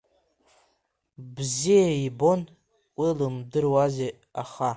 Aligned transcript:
Бзиа 1.33 1.89
ибон, 2.07 2.41
уи 2.99 3.09
лымдыруази 3.17 4.09
аха. 4.41 4.69